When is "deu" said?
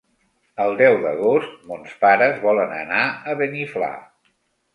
0.77-0.95